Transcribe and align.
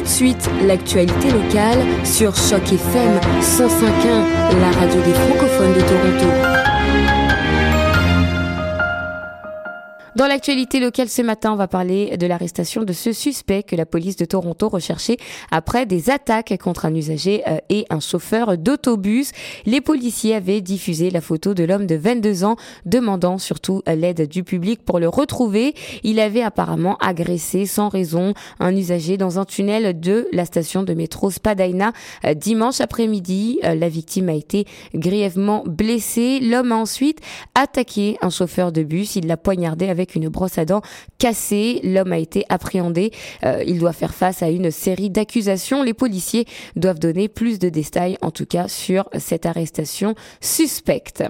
tout 0.00 0.06
de 0.06 0.08
suite 0.08 0.50
l'actualité 0.66 1.30
locale 1.30 1.78
sur 2.04 2.34
Choc 2.34 2.62
FM 2.72 3.20
105.1, 3.42 4.58
la 4.58 4.70
radio 4.78 5.00
des 5.02 5.12
francophones 5.12 5.74
de 5.74 5.80
Toronto. 5.80 6.69
Dans 10.16 10.26
l'actualité 10.26 10.80
locale 10.80 11.08
ce 11.08 11.22
matin, 11.22 11.52
on 11.52 11.56
va 11.56 11.68
parler 11.68 12.16
de 12.16 12.26
l'arrestation 12.26 12.82
de 12.82 12.92
ce 12.92 13.12
suspect 13.12 13.62
que 13.62 13.76
la 13.76 13.86
police 13.86 14.16
de 14.16 14.24
Toronto 14.24 14.68
recherchait 14.68 15.18
après 15.52 15.86
des 15.86 16.10
attaques 16.10 16.58
contre 16.58 16.84
un 16.84 16.94
usager 16.96 17.44
euh, 17.46 17.58
et 17.68 17.86
un 17.90 18.00
chauffeur 18.00 18.58
d'autobus. 18.58 19.30
Les 19.66 19.80
policiers 19.80 20.34
avaient 20.34 20.62
diffusé 20.62 21.10
la 21.10 21.20
photo 21.20 21.54
de 21.54 21.62
l'homme 21.62 21.86
de 21.86 21.94
22 21.94 22.42
ans 22.42 22.56
demandant 22.86 23.38
surtout 23.38 23.82
l'aide 23.86 24.26
du 24.28 24.42
public 24.42 24.84
pour 24.84 24.98
le 24.98 25.08
retrouver. 25.08 25.74
Il 26.02 26.18
avait 26.18 26.42
apparemment 26.42 26.96
agressé 26.96 27.64
sans 27.64 27.88
raison 27.88 28.34
un 28.58 28.74
usager 28.74 29.16
dans 29.16 29.38
un 29.38 29.44
tunnel 29.44 30.00
de 30.00 30.26
la 30.32 30.44
station 30.44 30.82
de 30.82 30.92
métro 30.92 31.30
Spadina 31.30 31.92
euh, 32.24 32.34
dimanche 32.34 32.80
après-midi. 32.80 33.60
Euh, 33.62 33.76
la 33.76 33.88
victime 33.88 34.28
a 34.28 34.34
été 34.34 34.64
grièvement 34.92 35.62
blessée. 35.66 36.40
L'homme 36.40 36.72
a 36.72 36.76
ensuite 36.76 37.20
attaqué 37.54 38.18
un 38.22 38.30
chauffeur 38.30 38.72
de 38.72 38.82
bus. 38.82 39.14
Il 39.14 39.28
l'a 39.28 39.36
poignardé 39.36 39.88
avec 39.88 39.99
une 40.14 40.28
brosse 40.28 40.58
à 40.58 40.64
dents 40.64 40.82
cassée. 41.18 41.80
L'homme 41.82 42.12
a 42.12 42.18
été 42.18 42.44
appréhendé. 42.48 43.12
Euh, 43.44 43.62
il 43.66 43.78
doit 43.78 43.92
faire 43.92 44.14
face 44.14 44.42
à 44.42 44.50
une 44.50 44.70
série 44.70 45.10
d'accusations. 45.10 45.82
Les 45.82 45.94
policiers 45.94 46.46
doivent 46.76 46.98
donner 46.98 47.28
plus 47.28 47.58
de 47.58 47.68
détails, 47.68 48.16
en 48.22 48.30
tout 48.30 48.46
cas, 48.46 48.68
sur 48.68 49.08
cette 49.18 49.46
arrestation 49.46 50.14
suspecte. 50.40 51.24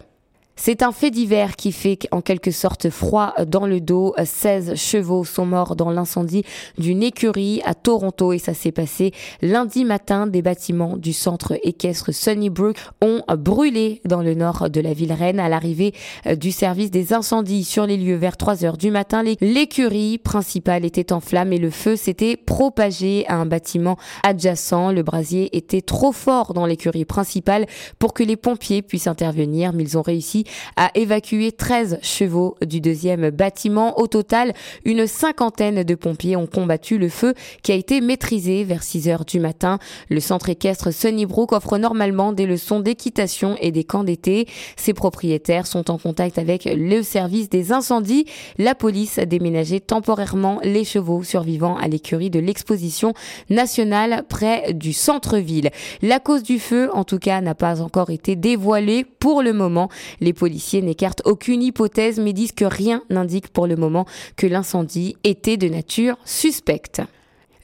C'est 0.62 0.82
un 0.82 0.92
fait 0.92 1.10
divers 1.10 1.56
qui 1.56 1.72
fait 1.72 2.00
en 2.10 2.20
quelque 2.20 2.50
sorte 2.50 2.90
froid 2.90 3.32
dans 3.46 3.66
le 3.66 3.80
dos. 3.80 4.14
16 4.22 4.74
chevaux 4.74 5.24
sont 5.24 5.46
morts 5.46 5.74
dans 5.74 5.90
l'incendie 5.90 6.44
d'une 6.76 7.02
écurie 7.02 7.62
à 7.64 7.72
Toronto 7.72 8.34
et 8.34 8.38
ça 8.38 8.52
s'est 8.52 8.70
passé 8.70 9.12
lundi 9.40 9.86
matin. 9.86 10.26
Des 10.26 10.42
bâtiments 10.42 10.98
du 10.98 11.14
centre 11.14 11.58
équestre 11.62 12.12
Sunnybrook 12.12 12.76
ont 13.00 13.22
brûlé 13.38 14.02
dans 14.04 14.20
le 14.20 14.34
nord 14.34 14.68
de 14.68 14.82
la 14.82 14.92
ville 14.92 15.14
reine 15.14 15.40
à 15.40 15.48
l'arrivée 15.48 15.94
du 16.36 16.52
service 16.52 16.90
des 16.90 17.14
incendies 17.14 17.64
sur 17.64 17.86
les 17.86 17.96
lieux 17.96 18.16
vers 18.16 18.36
3 18.36 18.66
heures 18.66 18.76
du 18.76 18.90
matin. 18.90 19.22
L'écurie 19.40 20.18
principale 20.18 20.84
était 20.84 21.14
en 21.14 21.20
flammes 21.20 21.54
et 21.54 21.58
le 21.58 21.70
feu 21.70 21.96
s'était 21.96 22.36
propagé 22.36 23.24
à 23.28 23.36
un 23.36 23.46
bâtiment 23.46 23.96
adjacent. 24.24 24.92
Le 24.92 25.02
brasier 25.02 25.56
était 25.56 25.80
trop 25.80 26.12
fort 26.12 26.52
dans 26.52 26.66
l'écurie 26.66 27.06
principale 27.06 27.64
pour 27.98 28.12
que 28.12 28.22
les 28.22 28.36
pompiers 28.36 28.82
puissent 28.82 29.06
intervenir, 29.06 29.72
mais 29.72 29.84
ils 29.84 29.96
ont 29.96 30.02
réussi 30.02 30.44
a 30.76 30.90
évacué 30.94 31.52
13 31.52 31.98
chevaux 32.02 32.56
du 32.64 32.80
deuxième 32.80 33.30
bâtiment. 33.30 33.98
Au 33.98 34.06
total, 34.06 34.52
une 34.84 35.06
cinquantaine 35.06 35.82
de 35.82 35.94
pompiers 35.94 36.36
ont 36.36 36.46
combattu 36.46 36.98
le 36.98 37.08
feu 37.08 37.34
qui 37.62 37.72
a 37.72 37.74
été 37.74 38.00
maîtrisé 38.00 38.64
vers 38.64 38.82
6 38.82 39.08
heures 39.08 39.24
du 39.24 39.40
matin. 39.40 39.78
Le 40.08 40.20
centre 40.20 40.48
équestre 40.48 40.92
Sunnybrook 40.92 41.52
offre 41.52 41.78
normalement 41.78 42.32
des 42.32 42.46
leçons 42.46 42.80
d'équitation 42.80 43.56
et 43.60 43.72
des 43.72 43.84
camps 43.84 44.04
d'été. 44.04 44.46
Ses 44.76 44.94
propriétaires 44.94 45.66
sont 45.66 45.90
en 45.90 45.98
contact 45.98 46.38
avec 46.38 46.64
le 46.64 47.02
service 47.02 47.48
des 47.48 47.72
incendies. 47.72 48.26
La 48.58 48.74
police 48.74 49.18
a 49.18 49.26
déménagé 49.26 49.80
temporairement 49.80 50.60
les 50.62 50.84
chevaux 50.84 51.22
survivants 51.22 51.76
à 51.76 51.88
l'écurie 51.88 52.30
de 52.30 52.40
l'exposition 52.40 53.14
nationale 53.48 54.24
près 54.28 54.72
du 54.72 54.92
centre-ville. 54.92 55.70
La 56.02 56.20
cause 56.20 56.42
du 56.42 56.58
feu, 56.58 56.90
en 56.92 57.04
tout 57.04 57.18
cas, 57.18 57.40
n'a 57.40 57.54
pas 57.54 57.80
encore 57.80 58.10
été 58.10 58.36
dévoilée 58.36 59.04
pour 59.04 59.42
le 59.42 59.52
moment. 59.52 59.88
Les 60.20 60.32
policiers 60.40 60.80
n'écartent 60.80 61.20
aucune 61.26 61.62
hypothèse 61.62 62.18
mais 62.18 62.32
disent 62.32 62.52
que 62.52 62.64
rien 62.64 63.02
n'indique 63.10 63.48
pour 63.48 63.66
le 63.66 63.76
moment 63.76 64.06
que 64.36 64.46
l'incendie 64.46 65.18
était 65.22 65.58
de 65.58 65.68
nature 65.68 66.16
suspecte. 66.24 67.02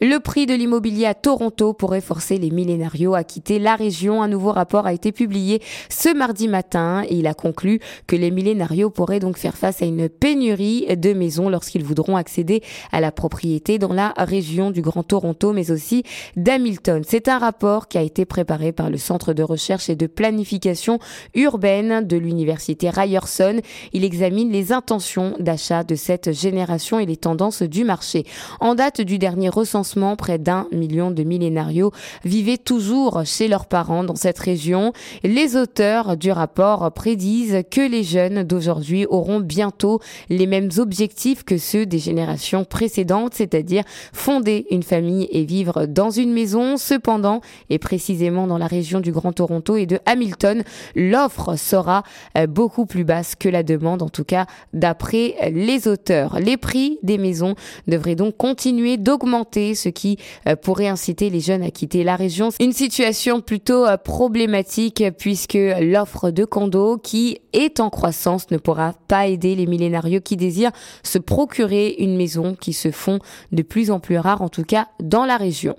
Le 0.02 0.18
prix 0.18 0.44
de 0.44 0.52
l'immobilier 0.52 1.06
à 1.06 1.14
Toronto 1.14 1.72
pourrait 1.72 2.02
forcer 2.02 2.36
les 2.36 2.50
millénarios 2.50 3.14
à 3.14 3.24
quitter 3.24 3.58
la 3.58 3.76
région. 3.76 4.22
Un 4.22 4.28
nouveau 4.28 4.52
rapport 4.52 4.86
a 4.86 4.92
été 4.92 5.10
publié 5.10 5.62
ce 5.88 6.14
mardi 6.14 6.48
matin 6.48 7.02
et 7.08 7.14
il 7.14 7.26
a 7.26 7.32
conclu 7.32 7.80
que 8.06 8.14
les 8.14 8.30
millénarios 8.30 8.90
pourraient 8.90 9.20
donc 9.20 9.38
faire 9.38 9.56
face 9.56 9.80
à 9.80 9.86
une 9.86 10.10
pénurie 10.10 10.84
de 10.94 11.14
maisons 11.14 11.48
lorsqu'ils 11.48 11.82
voudront 11.82 12.16
accéder 12.16 12.62
à 12.92 13.00
la 13.00 13.10
propriété 13.10 13.78
dans 13.78 13.94
la 13.94 14.12
région 14.18 14.70
du 14.70 14.82
Grand 14.82 15.02
Toronto, 15.02 15.54
mais 15.54 15.70
aussi 15.70 16.02
d'Hamilton. 16.36 17.02
C'est 17.06 17.28
un 17.28 17.38
rapport 17.38 17.88
qui 17.88 17.96
a 17.96 18.02
été 18.02 18.26
préparé 18.26 18.72
par 18.72 18.90
le 18.90 18.98
Centre 18.98 19.32
de 19.32 19.42
recherche 19.42 19.88
et 19.88 19.96
de 19.96 20.06
planification 20.06 20.98
urbaine 21.34 22.06
de 22.06 22.18
l'Université 22.18 22.90
Ryerson. 22.90 23.62
Il 23.94 24.04
examine 24.04 24.52
les 24.52 24.72
intentions 24.72 25.36
d'achat 25.40 25.84
de 25.84 25.94
cette 25.94 26.32
génération 26.32 26.98
et 26.98 27.06
les 27.06 27.16
tendances 27.16 27.62
du 27.62 27.84
marché. 27.84 28.24
En 28.60 28.74
date 28.74 29.00
du 29.00 29.18
dernier 29.18 29.48
recensement, 29.48 29.85
près 30.16 30.38
d'un 30.38 30.66
million 30.72 31.10
de 31.10 31.22
millénarios 31.22 31.92
vivaient 32.24 32.58
toujours 32.58 33.22
chez 33.24 33.48
leurs 33.48 33.66
parents 33.66 34.04
dans 34.04 34.16
cette 34.16 34.38
région. 34.38 34.92
Les 35.22 35.56
auteurs 35.56 36.16
du 36.16 36.30
rapport 36.30 36.90
prédisent 36.92 37.62
que 37.70 37.80
les 37.80 38.02
jeunes 38.02 38.42
d'aujourd'hui 38.42 39.06
auront 39.06 39.40
bientôt 39.40 40.00
les 40.28 40.46
mêmes 40.46 40.70
objectifs 40.78 41.44
que 41.44 41.58
ceux 41.58 41.86
des 41.86 41.98
générations 41.98 42.64
précédentes, 42.64 43.34
c'est-à-dire 43.34 43.84
fonder 44.12 44.66
une 44.70 44.82
famille 44.82 45.28
et 45.30 45.44
vivre 45.44 45.86
dans 45.86 46.10
une 46.10 46.32
maison. 46.32 46.76
Cependant, 46.76 47.40
et 47.70 47.78
précisément 47.78 48.46
dans 48.46 48.58
la 48.58 48.66
région 48.66 49.00
du 49.00 49.12
Grand 49.12 49.32
Toronto 49.32 49.76
et 49.76 49.86
de 49.86 49.98
Hamilton, 50.06 50.62
l'offre 50.94 51.56
sera 51.56 52.02
euh, 52.36 52.46
beaucoup 52.46 52.86
plus 52.86 53.04
basse 53.04 53.34
que 53.34 53.48
la 53.48 53.62
demande, 53.62 54.02
en 54.02 54.08
tout 54.08 54.24
cas 54.24 54.46
d'après 54.72 55.36
les 55.52 55.88
auteurs. 55.88 56.38
Les 56.40 56.56
prix 56.56 56.98
des 57.02 57.18
maisons 57.18 57.54
devraient 57.86 58.14
donc 58.14 58.36
continuer 58.36 58.96
d'augmenter 58.96 59.74
ce 59.76 59.88
qui 59.88 60.18
euh, 60.48 60.56
pourrait 60.56 60.88
inciter 60.88 61.30
les 61.30 61.40
jeunes 61.40 61.62
à 61.62 61.70
quitter 61.70 62.02
la 62.02 62.16
région. 62.16 62.48
Une 62.58 62.72
situation 62.72 63.40
plutôt 63.40 63.86
euh, 63.86 63.96
problématique 63.96 65.04
puisque 65.18 65.58
l'offre 65.80 66.30
de 66.30 66.44
condos 66.44 66.98
qui 66.98 67.38
est 67.52 67.78
en 67.78 67.90
croissance 67.90 68.50
ne 68.50 68.56
pourra 68.56 68.94
pas 69.06 69.28
aider 69.28 69.54
les 69.54 69.66
millénarios 69.66 70.20
qui 70.20 70.36
désirent 70.36 70.72
se 71.02 71.18
procurer 71.18 71.94
une 71.98 72.16
maison 72.16 72.56
qui 72.58 72.72
se 72.72 72.90
font 72.90 73.20
de 73.52 73.62
plus 73.62 73.90
en 73.90 74.00
plus 74.00 74.18
rares, 74.18 74.42
en 74.42 74.48
tout 74.48 74.64
cas 74.64 74.88
dans 75.00 75.24
la 75.24 75.36
région. 75.36 75.76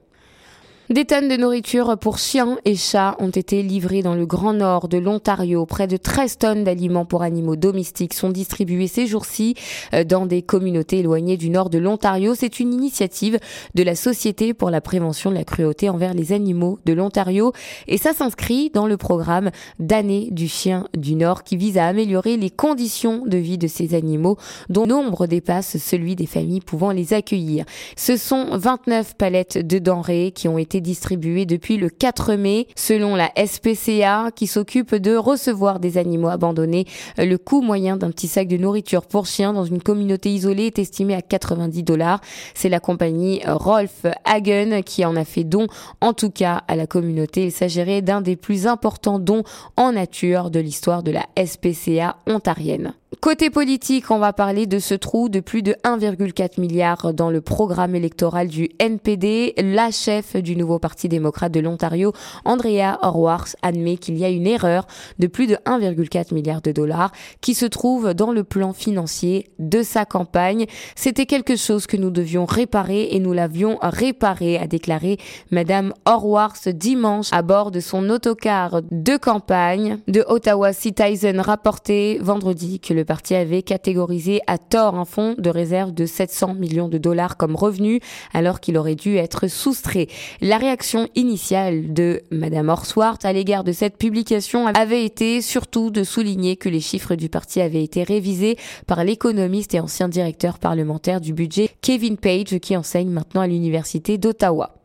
Des 0.89 1.03
tonnes 1.03 1.27
de 1.27 1.35
nourriture 1.35 1.97
pour 1.97 2.17
chiens 2.17 2.57
et 2.63 2.77
chats 2.77 3.17
ont 3.19 3.29
été 3.29 3.61
livrées 3.61 4.01
dans 4.01 4.15
le 4.15 4.25
grand 4.25 4.53
nord 4.53 4.87
de 4.87 4.97
l'Ontario. 4.97 5.65
Près 5.65 5.85
de 5.85 5.97
13 5.97 6.37
tonnes 6.37 6.63
d'aliments 6.63 7.03
pour 7.03 7.23
animaux 7.23 7.57
domestiques 7.57 8.13
sont 8.13 8.29
distribués 8.29 8.87
ces 8.87 9.05
jours-ci 9.05 9.55
euh, 9.93 10.05
dans 10.05 10.25
des 10.25 10.41
communautés 10.41 10.99
éloignées 10.99 11.35
du 11.35 11.49
nord 11.49 11.69
de 11.69 11.77
l'Ontario. 11.77 12.35
C'est 12.35 12.61
une 12.61 12.73
initiative 12.73 13.37
de 13.75 13.83
la 13.83 13.95
Société 13.95 14.53
pour 14.53 14.69
la 14.69 14.79
prévention 14.79 15.29
de 15.29 15.35
la 15.35 15.43
cruauté 15.43 15.89
envers 15.89 16.13
les 16.13 16.31
animaux 16.31 16.79
de 16.85 16.93
l'Ontario 16.93 17.51
et 17.89 17.97
ça 17.97 18.13
s'inscrit 18.13 18.69
dans 18.73 18.87
le 18.87 18.95
programme 18.95 19.51
d'année 19.79 20.29
du 20.31 20.47
chien 20.47 20.87
du 20.95 21.15
Nord 21.15 21.43
qui 21.43 21.57
vise 21.57 21.77
à 21.77 21.85
améliorer 21.85 22.37
les 22.37 22.49
conditions 22.49 23.25
de 23.25 23.37
vie 23.37 23.57
de 23.57 23.67
ces 23.67 23.93
animaux 23.93 24.37
dont 24.69 24.87
nombre 24.87 25.27
dépasse 25.27 25.75
celui 25.79 26.15
des 26.15 26.27
familles 26.27 26.61
pouvant 26.61 26.91
les 26.91 27.11
accueillir. 27.13 27.65
Ce 27.97 28.15
sont 28.15 28.57
29 28.57 29.15
palettes 29.17 29.57
de 29.57 29.79
denrées 29.79 30.31
qui 30.33 30.47
ont 30.47 30.57
été 30.57 30.76
distribué 30.81 31.45
depuis 31.45 31.77
le 31.77 31.89
4 31.89 32.35
mai. 32.35 32.67
Selon 32.75 33.15
la 33.15 33.31
SPCA, 33.35 34.31
qui 34.35 34.47
s'occupe 34.47 34.95
de 34.95 35.15
recevoir 35.15 35.79
des 35.79 35.97
animaux 35.97 36.29
abandonnés, 36.29 36.85
le 37.17 37.37
coût 37.37 37.61
moyen 37.61 37.97
d'un 37.97 38.11
petit 38.11 38.27
sac 38.27 38.47
de 38.47 38.57
nourriture 38.57 39.05
pour 39.05 39.25
chien 39.25 39.53
dans 39.53 39.65
une 39.65 39.81
communauté 39.81 40.31
isolée 40.31 40.67
est 40.67 40.79
estimé 40.79 41.15
à 41.15 41.21
90 41.21 41.83
dollars. 41.83 42.21
C'est 42.53 42.69
la 42.69 42.79
compagnie 42.79 43.41
Rolf 43.45 44.05
Hagen 44.25 44.81
qui 44.83 45.05
en 45.05 45.15
a 45.15 45.25
fait 45.25 45.43
don, 45.43 45.67
en 46.01 46.13
tout 46.13 46.31
cas 46.31 46.63
à 46.67 46.75
la 46.75 46.87
communauté. 46.87 47.45
Il 47.45 47.51
s'agirait 47.51 48.01
d'un 48.01 48.21
des 48.21 48.35
plus 48.35 48.67
importants 48.67 49.19
dons 49.19 49.43
en 49.75 49.93
nature 49.93 50.49
de 50.49 50.59
l'histoire 50.59 51.03
de 51.03 51.11
la 51.11 51.25
SPCA 51.43 52.17
ontarienne. 52.27 52.93
Côté 53.21 53.49
politique, 53.49 54.11
on 54.11 54.19
va 54.19 54.33
parler 54.33 54.67
de 54.67 54.79
ce 54.79 54.93
trou 54.93 55.29
de 55.29 55.39
plus 55.39 55.61
de 55.61 55.77
1,4 55.85 56.59
milliard 56.59 57.13
dans 57.13 57.29
le 57.29 57.39
programme 57.39 57.95
électoral 57.95 58.49
du 58.49 58.69
NPD. 58.79 59.53
La 59.57 59.91
chef 59.91 60.35
du 60.35 60.57
nouveau 60.57 60.77
Parti 60.77 61.07
démocrate 61.07 61.53
de 61.53 61.61
l'Ontario, 61.61 62.11
Andrea 62.43 62.99
Horwath, 63.01 63.55
admet 63.61 63.95
qu'il 63.95 64.17
y 64.17 64.25
a 64.25 64.29
une 64.29 64.45
erreur 64.45 64.87
de 65.19 65.27
plus 65.27 65.47
de 65.47 65.55
1,4 65.55 66.33
milliard 66.33 66.61
de 66.61 66.73
dollars 66.73 67.13
qui 67.39 67.53
se 67.53 67.65
trouve 67.65 68.13
dans 68.13 68.33
le 68.33 68.43
plan 68.43 68.73
financier 68.73 69.51
de 69.57 69.83
sa 69.83 70.03
campagne. 70.03 70.65
C'était 70.97 71.25
quelque 71.25 71.55
chose 71.55 71.87
que 71.87 71.95
nous 71.95 72.11
devions 72.11 72.43
réparer 72.45 73.07
et 73.11 73.19
nous 73.19 73.31
l'avions 73.31 73.79
réparé, 73.81 74.57
a 74.57 74.67
déclaré 74.67 75.17
Madame 75.49 75.93
Horwath 76.03 76.67
dimanche 76.67 77.31
à 77.31 77.41
bord 77.41 77.71
de 77.71 77.79
son 77.79 78.09
autocar 78.09 78.81
de 78.91 79.15
campagne 79.15 79.99
de 80.09 80.25
Ottawa 80.27 80.73
Citizen 80.73 81.39
rapporté 81.39 82.19
vendredi 82.21 82.81
que 82.81 82.96
le 82.97 83.05
parti 83.05 83.35
avait 83.35 83.61
catégorisé 83.61 84.41
à 84.47 84.57
tort 84.57 84.95
un 84.95 85.05
fonds 85.05 85.35
de 85.37 85.49
réserve 85.51 85.93
de 85.93 86.07
700 86.07 86.55
millions 86.55 86.89
de 86.89 86.97
dollars 86.97 87.37
comme 87.37 87.55
revenu 87.55 87.99
alors 88.33 88.59
qu'il 88.59 88.75
aurait 88.75 88.95
dû 88.95 89.17
être 89.17 89.47
soustrait. 89.47 90.07
La 90.41 90.57
réaction 90.57 91.07
initiale 91.13 91.93
de 91.93 92.23
Madame 92.31 92.69
Horsworth 92.69 93.23
à 93.23 93.33
l'égard 93.33 93.63
de 93.63 93.71
cette 93.71 93.97
publication 93.97 94.65
avait 94.65 95.05
été 95.05 95.41
surtout 95.41 95.91
de 95.91 96.03
souligner 96.03 96.55
que 96.55 96.69
les 96.69 96.79
chiffres 96.79 97.13
du 97.13 97.29
parti 97.29 97.61
avaient 97.61 97.83
été 97.83 98.01
révisés 98.01 98.57
par 98.87 99.03
l'économiste 99.03 99.75
et 99.75 99.79
ancien 99.79 100.09
directeur 100.09 100.57
parlementaire 100.57 101.21
du 101.21 101.33
budget 101.33 101.69
Kevin 101.81 102.17
Page 102.17 102.57
qui 102.59 102.75
enseigne 102.75 103.11
maintenant 103.11 103.41
à 103.41 103.47
l'université 103.47 104.17
d'Ottawa. 104.17 104.76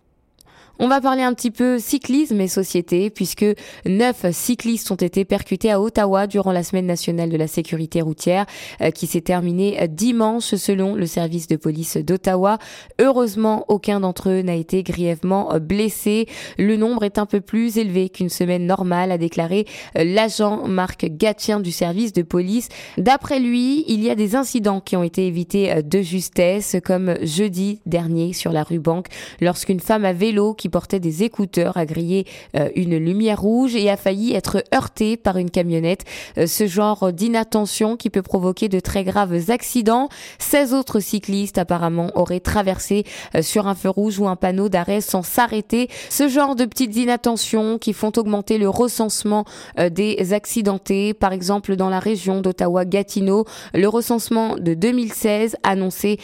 On 0.78 0.88
va 0.88 1.00
parler 1.02 1.22
un 1.22 1.34
petit 1.34 1.50
peu 1.50 1.78
cyclisme 1.78 2.40
et 2.40 2.48
société 2.48 3.10
puisque 3.10 3.44
neuf 3.84 4.24
cyclistes 4.32 4.90
ont 4.90 4.96
été 4.96 5.24
percutés 5.26 5.70
à 5.70 5.80
Ottawa 5.80 6.26
durant 6.26 6.50
la 6.50 6.62
semaine 6.62 6.86
nationale 6.86 7.28
de 7.28 7.36
la 7.36 7.46
sécurité 7.46 8.00
routière 8.00 8.46
euh, 8.80 8.90
qui 8.90 9.06
s'est 9.06 9.20
terminée 9.20 9.80
euh, 9.82 9.86
dimanche 9.86 10.54
selon 10.54 10.94
le 10.94 11.06
service 11.06 11.46
de 11.46 11.56
police 11.56 11.98
d'Ottawa. 11.98 12.58
Heureusement, 12.98 13.66
aucun 13.69 14.00
d'entre 14.00 14.30
eux 14.30 14.40
n'a 14.40 14.54
été 14.54 14.82
grièvement 14.82 15.52
euh, 15.52 15.58
blessé. 15.58 16.26
Le 16.56 16.76
nombre 16.76 17.04
est 17.04 17.19
un 17.19 17.26
peu 17.26 17.42
plus 17.42 17.76
élevé 17.76 18.08
qu'une 18.08 18.30
semaine 18.30 18.66
normale, 18.66 19.12
a 19.12 19.19
déclaré 19.19 19.66
l'agent 19.94 20.66
Marc 20.66 21.06
Gatien 21.06 21.60
du 21.60 21.70
service 21.70 22.12
de 22.12 22.22
police. 22.22 22.69
D'après 22.96 23.40
lui, 23.40 23.84
il 23.88 24.02
y 24.02 24.10
a 24.10 24.14
des 24.14 24.36
incidents 24.36 24.80
qui 24.80 24.96
ont 24.96 25.02
été 25.02 25.26
évités 25.26 25.82
de 25.82 26.00
justesse, 26.00 26.76
comme 26.84 27.16
jeudi 27.22 27.80
dernier 27.84 28.32
sur 28.32 28.52
la 28.52 28.62
rue 28.62 28.78
Banque, 28.78 29.08
lorsqu'une 29.40 29.80
femme 29.80 30.04
à 30.04 30.12
vélo 30.12 30.54
qui 30.62 30.68
portait 30.68 31.00
des 31.00 31.24
écouteurs, 31.24 31.76
a 31.76 31.84
grillé 31.86 32.24
euh, 32.56 32.68
une 32.76 32.96
lumière 32.96 33.40
rouge 33.40 33.74
et 33.74 33.90
a 33.90 33.96
failli 33.96 34.32
être 34.32 34.62
heurté 34.72 35.16
par 35.16 35.36
une 35.36 35.50
camionnette. 35.50 36.04
Euh, 36.38 36.46
ce 36.46 36.68
genre 36.68 37.12
d'inattention 37.12 37.96
qui 37.96 38.10
peut 38.10 38.22
provoquer 38.22 38.68
de 38.68 38.78
très 38.78 39.02
graves 39.02 39.50
accidents. 39.50 40.08
16 40.38 40.72
autres 40.72 41.00
cyclistes 41.00 41.58
apparemment 41.58 42.12
auraient 42.14 42.38
traversé 42.38 43.02
euh, 43.34 43.42
sur 43.42 43.66
un 43.66 43.74
feu 43.74 43.88
rouge 43.88 44.20
ou 44.20 44.28
un 44.28 44.36
panneau 44.36 44.68
d'arrêt 44.68 45.00
sans 45.00 45.24
s'arrêter. 45.24 45.88
Ce 46.10 46.28
genre 46.28 46.54
de 46.54 46.64
petites 46.64 46.94
inattentions 46.96 47.78
qui 47.78 47.92
font 47.92 48.12
augmenter 48.16 48.56
le 48.56 48.68
recensement 48.68 49.44
des 49.90 50.32
accidentés. 50.32 51.12
Par 51.12 51.32
exemple, 51.32 51.74
dans 51.74 51.88
la 51.88 51.98
région 51.98 52.40
d'Ottawa-Gatineau, 52.40 53.46
le 53.74 53.88
recensement 53.88 54.56
de 54.56 54.74
2016 54.74 55.56
annonçait 55.64 56.18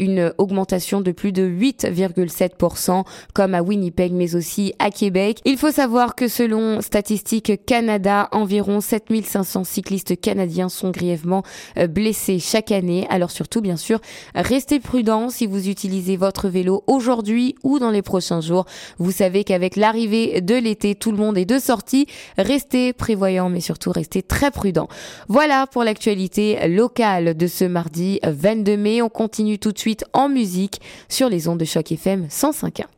une 0.00 0.32
augmentation 0.38 1.00
de 1.00 1.12
plus 1.12 1.30
de 1.30 1.46
8,7% 1.46 3.04
comme 3.34 3.54
à 3.54 3.62
Winnipeg 3.62 3.83
mais 4.12 4.34
aussi 4.34 4.72
à 4.78 4.90
Québec. 4.90 5.40
Il 5.44 5.56
faut 5.56 5.70
savoir 5.70 6.14
que 6.14 6.28
selon 6.28 6.80
Statistique 6.80 7.64
Canada, 7.66 8.28
environ 8.32 8.80
7500 8.80 9.64
cyclistes 9.64 10.20
canadiens 10.20 10.68
sont 10.68 10.90
grièvement 10.90 11.42
euh, 11.78 11.86
blessés 11.86 12.38
chaque 12.38 12.72
année. 12.72 13.06
Alors 13.10 13.30
surtout, 13.30 13.60
bien 13.60 13.76
sûr, 13.76 14.00
restez 14.34 14.80
prudents 14.80 15.30
si 15.30 15.46
vous 15.46 15.68
utilisez 15.68 16.16
votre 16.16 16.48
vélo 16.48 16.84
aujourd'hui 16.86 17.54
ou 17.62 17.78
dans 17.78 17.90
les 17.90 18.02
prochains 18.02 18.40
jours. 18.40 18.66
Vous 18.98 19.12
savez 19.12 19.44
qu'avec 19.44 19.76
l'arrivée 19.76 20.40
de 20.40 20.54
l'été, 20.54 20.94
tout 20.94 21.10
le 21.10 21.18
monde 21.18 21.38
est 21.38 21.44
de 21.44 21.58
sortie. 21.58 22.06
Restez 22.38 22.92
prévoyants, 22.92 23.48
mais 23.48 23.60
surtout 23.60 23.92
restez 23.92 24.22
très 24.22 24.50
prudents. 24.50 24.88
Voilà 25.28 25.66
pour 25.66 25.84
l'actualité 25.84 26.68
locale 26.68 27.36
de 27.36 27.46
ce 27.46 27.64
mardi 27.64 28.20
22 28.24 28.76
mai. 28.76 29.02
On 29.02 29.08
continue 29.08 29.58
tout 29.58 29.72
de 29.72 29.78
suite 29.78 30.04
en 30.12 30.28
musique 30.28 30.80
sur 31.08 31.28
les 31.28 31.48
ondes 31.48 31.58
de 31.58 31.64
choc 31.64 31.90
FM 31.92 32.26
105.1. 32.30 32.93